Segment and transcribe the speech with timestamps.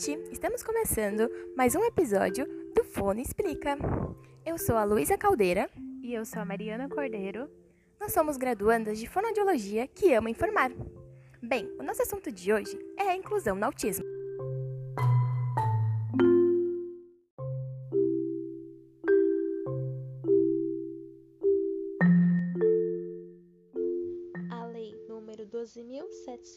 [0.00, 0.32] Gente!
[0.32, 3.76] Estamos começando mais um episódio do Fone Explica.
[4.46, 5.68] Eu sou a Luísa Caldeira.
[6.02, 7.50] E eu sou a Mariana Cordeiro.
[8.00, 10.72] Nós somos graduandas de fonoaudiologia que amam informar.
[11.42, 14.19] Bem, o nosso assunto de hoje é a inclusão no autismo.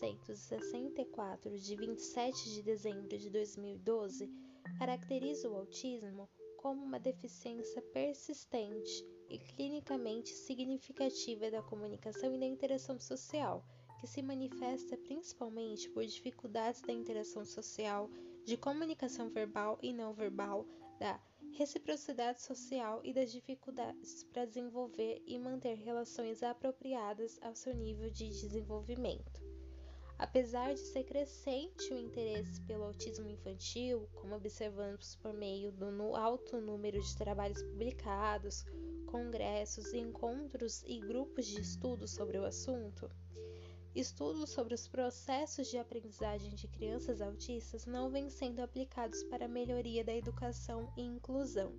[0.04, 4.30] 12.764, de 27 de dezembro de 2012,
[4.78, 13.00] caracteriza o autismo como uma deficiência persistente e clinicamente significativa da comunicação e da interação
[13.00, 13.66] social,
[14.02, 18.10] que se manifesta principalmente por dificuldades da interação social,
[18.46, 20.66] de comunicação verbal e não verbal,
[21.00, 21.18] da
[21.54, 28.28] reciprocidade social e das dificuldades para desenvolver e manter relações apropriadas ao seu nível de
[28.28, 29.63] desenvolvimento.
[30.24, 36.62] Apesar de ser crescente o interesse pelo autismo infantil, como observamos por meio do alto
[36.62, 38.64] número de trabalhos publicados,
[39.06, 43.12] congressos, encontros e grupos de estudo sobre o assunto,
[43.94, 49.50] estudos sobre os processos de aprendizagem de crianças autistas não vêm sendo aplicados para a
[49.50, 51.78] melhoria da educação e inclusão.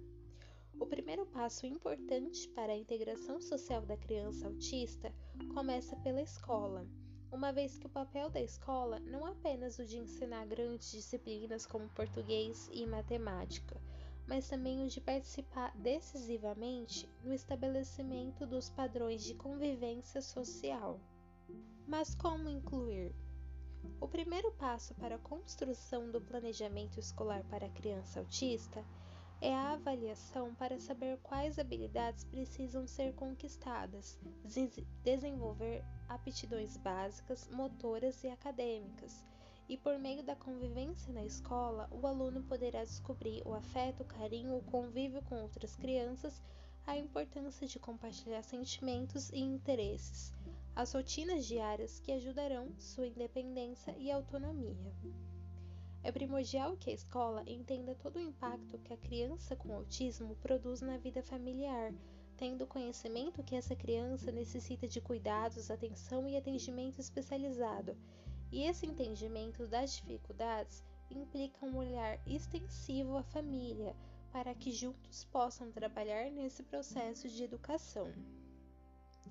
[0.79, 5.11] O primeiro passo importante para a integração social da criança autista
[5.55, 6.87] começa pela escola,
[7.35, 11.67] uma vez que o papel da escola não é apenas o de ensinar grandes disciplinas
[11.67, 13.81] como português e matemática,
[14.25, 21.01] mas também o de participar decisivamente no estabelecimento dos padrões de convivência social.
[21.89, 23.13] Mas como incluir?
[24.01, 28.85] O primeiro passo para a construção do planejamento escolar para a criança autista
[29.45, 34.19] é a avaliação para saber quais habilidades precisam ser conquistadas,
[35.03, 39.23] desenvolver aptidões básicas, motoras e acadêmicas.
[39.69, 44.57] E por meio da convivência na escola, o aluno poderá descobrir o afeto, o carinho,
[44.57, 46.43] o convívio com outras crianças,
[46.87, 50.33] a importância de compartilhar sentimentos e interesses,
[50.75, 54.75] as rotinas diárias que ajudarão sua independência e autonomia.
[56.05, 60.83] É primordial que a escola entenda todo o impacto que a criança com autismo produz
[60.83, 61.95] na vida familiar,
[62.37, 67.97] tendo conhecimento que essa criança necessita de cuidados, atenção e atendimento especializado.
[68.53, 73.97] E esse entendimento das dificuldades implica um olhar extensivo à família,
[74.31, 78.13] para que juntos possam trabalhar nesse processo de educação.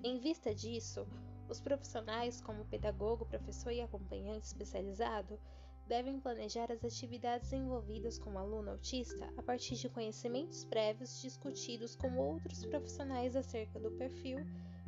[0.04, 1.06] Em vista disso,
[1.48, 5.40] os profissionais, como pedagogo, professor e acompanhante especializado,
[5.88, 11.96] devem planejar as atividades envolvidas com o aluno autista a partir de conhecimentos prévios discutidos
[11.96, 14.40] com outros profissionais acerca do perfil,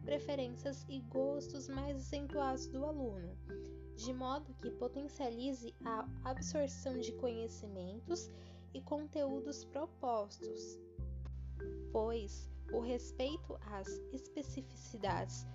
[0.04, 3.38] preferências e gostos mais acentuados do aluno,
[3.96, 8.30] de modo que potencialize a absorção de conhecimentos
[8.74, 10.80] e conteúdos propostos,
[11.92, 15.46] pois o respeito às especificidades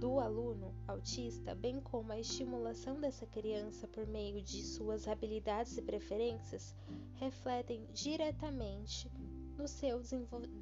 [0.00, 5.82] do aluno autista, bem como a estimulação dessa criança por meio de suas habilidades e
[5.82, 6.74] preferências,
[7.16, 9.12] refletem diretamente
[9.58, 10.00] no seu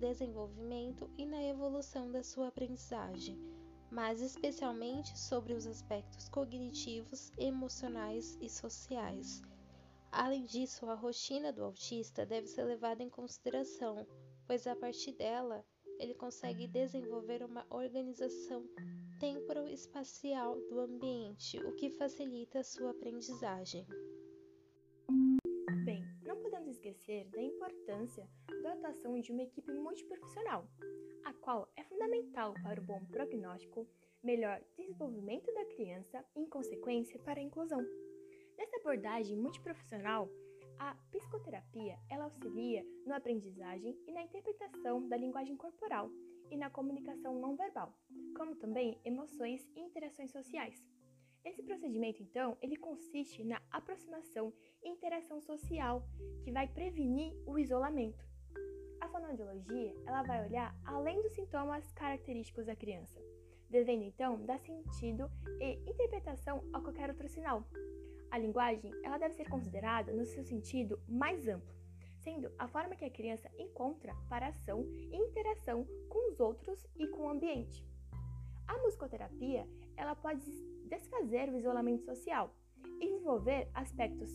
[0.01, 3.39] desenvolvimento e na evolução da sua aprendizagem,
[3.89, 9.41] mas especialmente sobre os aspectos cognitivos, emocionais e sociais.
[10.11, 14.05] Além disso, a rotina do autista deve ser levada em consideração,
[14.49, 15.65] pois a partir dela
[16.01, 18.65] ele consegue desenvolver uma organização
[19.19, 23.85] temporoespacial do ambiente, o que facilita a sua aprendizagem.
[25.85, 28.29] Bem, não podemos esquecer da importância
[28.63, 30.69] da atuação de uma equipe multiprofissional,
[31.25, 33.89] a qual é fundamental para o bom prognóstico,
[34.23, 37.85] melhor desenvolvimento da criança e, em consequência, para a inclusão.
[38.57, 40.29] Nessa abordagem multiprofissional,
[40.79, 46.09] a psicoterapia ela auxilia na aprendizagem e na interpretação da linguagem corporal
[46.51, 47.93] e na comunicação não verbal,
[48.29, 50.83] como também emoções e interações sociais.
[51.45, 54.53] Esse procedimento, então, ele consiste na aproximação
[54.83, 56.03] e interação social,
[56.43, 58.25] que vai prevenir o isolamento.
[59.01, 63.19] A fonoaudiologia, ela vai olhar além dos sintomas característicos da criança,
[63.71, 67.65] devendo então dar sentido e interpretação a qualquer outro sinal.
[68.31, 71.75] A linguagem, ela deve ser considerada no seu sentido mais amplo,
[72.19, 77.07] sendo a forma que a criança encontra para ação e interação com os outros e
[77.09, 77.87] com o ambiente.
[78.69, 79.67] A musicoterapia,
[79.97, 80.45] ela pode
[80.89, 82.55] desfazer o isolamento social
[83.01, 84.31] e desenvolver aspectos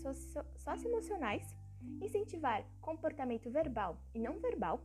[0.58, 1.56] socioemocionais,
[2.02, 4.82] incentivar comportamento verbal e não verbal,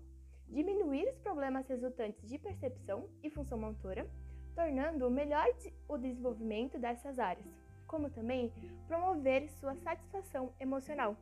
[0.49, 4.09] diminuir os problemas resultantes de percepção e função motora,
[4.55, 5.47] tornando melhor
[5.89, 7.47] o desenvolvimento dessas áreas.
[7.89, 8.53] como também
[8.87, 11.17] promover sua satisfação emocional.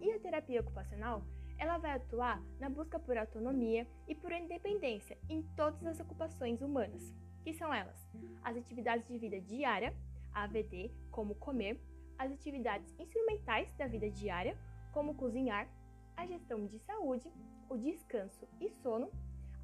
[0.00, 1.22] E a terapia ocupacional,
[1.58, 7.12] ela vai atuar na busca por autonomia e por independência em todas as ocupações humanas,
[7.50, 8.08] que são elas:
[8.44, 9.92] as atividades de vida diária,
[10.32, 11.80] AVD, como comer,
[12.16, 14.56] as atividades instrumentais da vida diária,
[14.92, 15.68] como cozinhar,
[16.16, 17.28] a gestão de saúde,
[17.68, 19.10] o descanso e sono,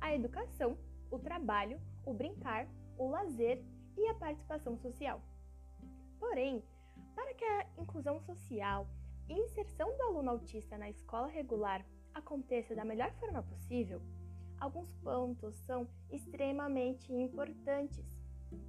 [0.00, 0.77] a educação,
[1.11, 2.67] o trabalho, o brincar,
[2.99, 3.62] o lazer
[3.97, 5.23] e a participação social.
[6.19, 6.65] Porém,
[7.15, 8.88] para que a inclusão social
[9.29, 14.00] e inserção do aluno autista na escola regular aconteça da melhor forma possível,
[14.58, 18.05] alguns pontos são extremamente importantes.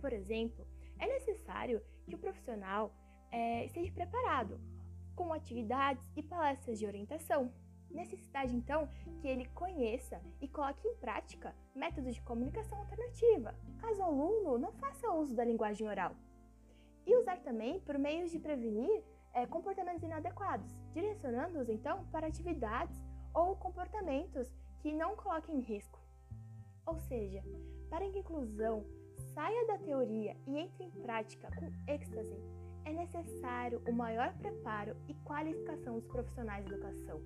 [0.01, 0.65] Por exemplo,
[0.99, 2.93] é necessário que o profissional
[3.31, 4.59] é, esteja preparado
[5.15, 7.51] com atividades e palestras de orientação.
[7.89, 8.89] Necessidade, então,
[9.21, 14.71] que ele conheça e coloque em prática métodos de comunicação alternativa, caso o aluno não
[14.73, 16.13] faça uso da linguagem oral.
[17.05, 22.99] E usar também por meios de prevenir é, comportamentos inadequados, direcionando-os então para atividades
[23.33, 24.51] ou comportamentos
[24.87, 25.99] que não coloquem em risco.
[26.85, 27.43] Ou seja,
[27.89, 28.85] para que a inclusão
[29.33, 32.37] saia da teoria e entre em prática com êxtase,
[32.85, 37.21] é necessário o maior preparo e qualificação dos profissionais de educação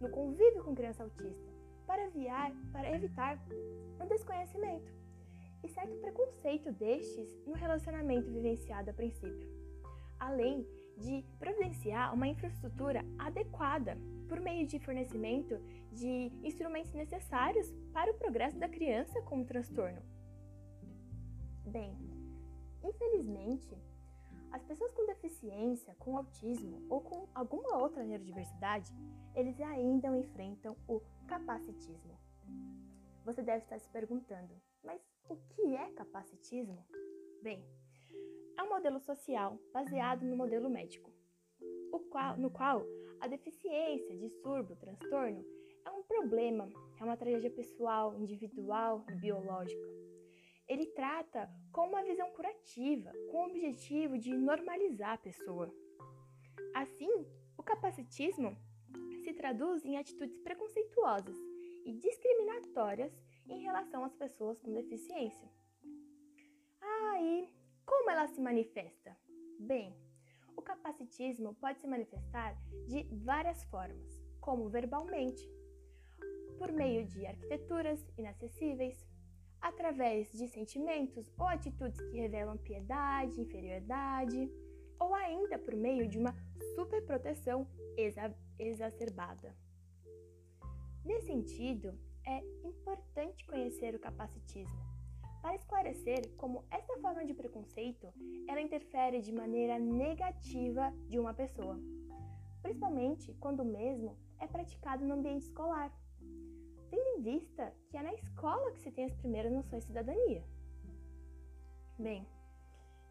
[0.00, 1.48] no convívio com criança autista,
[1.86, 3.38] para, aviar, para evitar
[4.02, 4.92] o desconhecimento
[5.62, 9.48] e certo preconceito destes no relacionamento vivenciado a princípio,
[10.18, 13.98] além de providenciar uma infraestrutura adequada
[14.28, 15.58] por meio de fornecimento
[15.92, 20.02] de instrumentos necessários para o progresso da criança com o transtorno.
[21.66, 21.96] Bem,
[22.82, 23.76] infelizmente,
[24.50, 28.92] as pessoas com deficiência, com autismo ou com alguma outra neurodiversidade,
[29.34, 32.18] eles ainda enfrentam o capacitismo.
[33.24, 36.86] Você deve estar se perguntando, mas o que é capacitismo?
[37.42, 37.62] Bem,
[38.56, 41.12] é um modelo social baseado no modelo médico,
[42.10, 42.84] qual, no qual
[43.20, 45.44] a deficiência, distúrbio, transtorno
[45.84, 46.68] é um problema,
[46.98, 49.86] é uma tragédia pessoal, individual e biológica.
[50.68, 55.72] Ele trata com uma visão curativa, com o objetivo de normalizar a pessoa.
[56.74, 57.26] Assim,
[57.56, 58.56] o capacitismo
[59.22, 61.36] se traduz em atitudes preconceituosas
[61.84, 63.12] e discriminatórias
[63.48, 65.48] em relação às pessoas com deficiência.
[66.80, 67.55] Ah, e como
[68.16, 69.14] ela se manifesta?
[69.60, 69.94] Bem,
[70.56, 75.46] o capacitismo pode se manifestar de várias formas, como verbalmente,
[76.58, 79.06] por meio de arquiteturas inacessíveis,
[79.60, 84.50] através de sentimentos ou atitudes que revelam piedade, inferioridade,
[84.98, 86.34] ou ainda por meio de uma
[86.74, 87.68] superproteção
[87.98, 89.54] exa exacerbada.
[91.04, 94.95] Nesse sentido, é importante conhecer o capacitismo
[95.42, 98.12] para esclarecer como esta forma de preconceito
[98.48, 101.78] ela interfere de maneira negativa de uma pessoa,
[102.62, 105.92] principalmente quando o mesmo é praticado no ambiente escolar
[106.90, 110.44] tendo em vista que é na escola que se tem as primeiras noções de cidadania.
[111.98, 112.26] Bem,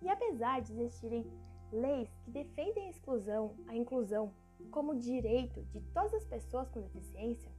[0.02, 1.26] e apesar de existirem
[1.72, 4.34] leis que defendem a exclusão, a inclusão
[4.72, 7.52] como direito de todas as pessoas com deficiência,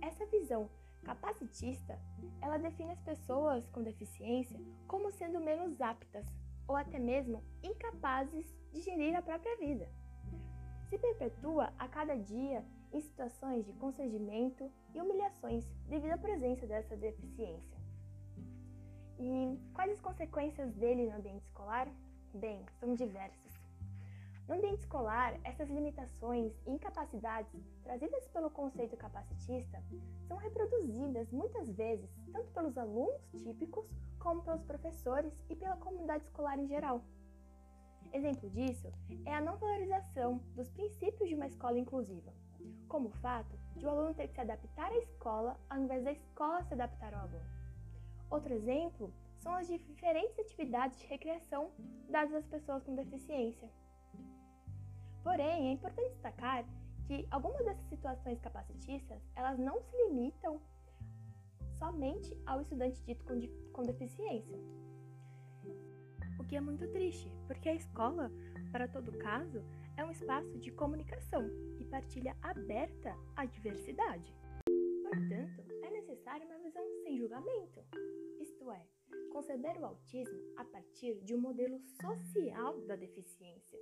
[0.00, 0.70] essa visão
[1.02, 1.98] capacitista,
[2.40, 6.26] ela define as pessoas com deficiência como sendo menos aptas
[6.66, 9.88] ou até mesmo incapazes de gerir a própria vida.
[10.88, 16.96] Se perpetua a cada dia em situações de constrangimento e humilhações devido à presença dessa
[16.96, 17.78] deficiência.
[19.18, 21.88] E quais as consequências dele no ambiente escolar?
[22.34, 23.41] Bem, são diversas.
[24.48, 29.82] No ambiente escolar, essas limitações e incapacidades trazidas pelo conceito capacitista
[30.26, 33.86] são reproduzidas muitas vezes tanto pelos alunos típicos
[34.18, 37.02] como pelos professores e pela comunidade escolar em geral.
[38.12, 38.92] Exemplo disso
[39.24, 42.32] é a não valorização dos princípios de uma escola inclusiva,
[42.88, 46.12] como o fato de o aluno ter que se adaptar à escola ao invés da
[46.12, 47.46] escola se adaptar ao aluno.
[48.28, 51.70] Outro exemplo são as diferentes atividades de recreação
[52.08, 53.68] dadas às pessoas com deficiência.
[55.22, 56.64] Porém, é importante destacar
[57.06, 60.60] que algumas dessas situações capacitistas, elas não se limitam
[61.78, 63.40] somente ao estudante dito com,
[63.72, 64.58] com deficiência.
[66.38, 68.30] O que é muito triste, porque a escola,
[68.70, 69.62] para todo caso,
[69.96, 71.48] é um espaço de comunicação
[71.78, 74.34] e partilha aberta à diversidade.
[75.02, 77.80] Portanto, é necessária uma visão sem julgamento,
[78.40, 78.86] isto é,
[79.32, 83.78] conceber o autismo a partir de um modelo social da deficiência,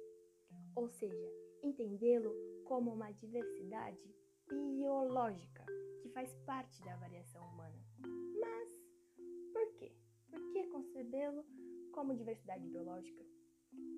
[0.74, 2.34] ou seja, entendê-lo
[2.64, 4.14] como uma diversidade
[4.48, 5.64] biológica
[6.02, 7.78] que faz parte da variação humana.
[8.40, 8.68] Mas
[9.52, 9.92] por quê?
[10.30, 11.44] Por que concebê-lo
[11.92, 13.24] como diversidade biológica?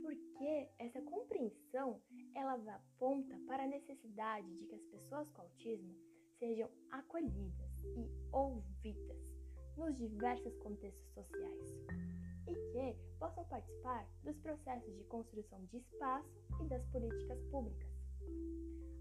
[0.03, 2.03] Porque essa compreensão
[2.35, 5.95] ela aponta para a necessidade de que as pessoas com autismo
[6.39, 9.23] sejam acolhidas e ouvidas
[9.77, 16.29] nos diversos contextos sociais e que possam participar dos processos de construção de espaço
[16.61, 17.89] e das políticas públicas.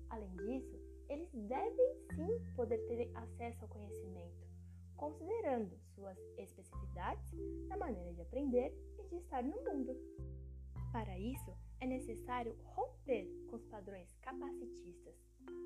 [0.09, 0.79] Além disso,
[1.09, 4.47] eles devem sim poder ter acesso ao conhecimento,
[4.95, 7.31] considerando suas especificidades
[7.67, 9.95] na maneira de aprender e de estar no mundo.
[10.91, 15.15] Para isso, é necessário romper com os padrões capacitistas,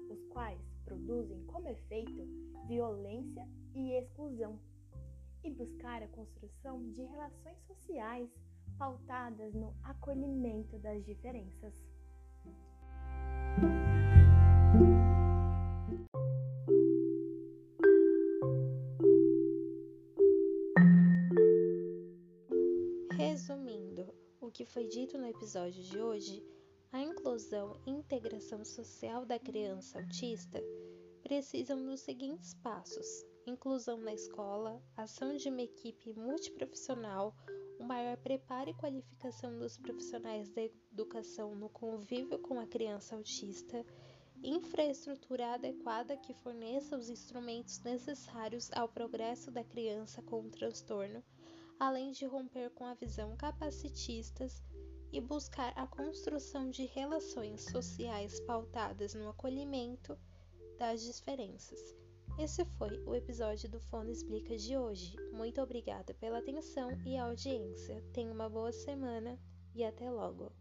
[0.10, 2.26] os quais produzem como efeito
[2.68, 4.60] violência e exclusão,
[5.46, 8.30] e buscar a construção de relações sociais
[8.80, 11.86] pautadas no acolhimento das diferenças.
[23.12, 24.12] Resumindo
[24.42, 26.44] o que foi dito no episódio de hoje,
[26.92, 30.60] a inclusão e integração social da criança autista
[31.22, 37.36] precisam dos seguintes passos: inclusão na escola, ação de uma equipe multiprofissional,
[37.80, 43.86] um maior preparo e qualificação dos profissionais da educação no convívio com a criança autista,
[44.44, 51.24] infraestrutura adequada que forneça os instrumentos necessários ao progresso da criança com o transtorno
[51.80, 54.64] além de romper com a visão capacitistas
[55.12, 60.18] e buscar a construção de relações sociais pautadas no acolhimento
[60.78, 62.05] das diferenças.
[62.38, 65.16] Esse foi o episódio do Fono Explica de hoje.
[65.32, 68.04] Muito obrigada pela atenção e audiência.
[68.12, 69.40] Tenha uma boa semana
[69.74, 70.52] e até logo.